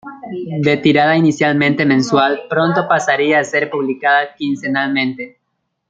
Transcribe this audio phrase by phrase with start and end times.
[0.63, 5.37] De tirada inicialmente mensual, pronto pasaría a ser publicada quincenalmente.